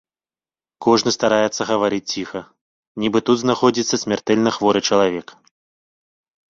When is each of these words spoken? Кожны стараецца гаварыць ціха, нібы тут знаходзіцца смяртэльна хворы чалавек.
Кожны 0.85 1.11
стараецца 1.17 1.61
гаварыць 1.71 2.01
ціха, 2.13 2.41
нібы 3.05 3.19
тут 3.29 3.37
знаходзіцца 3.43 3.95
смяртэльна 4.07 4.49
хворы 4.59 4.79
чалавек. 4.93 5.27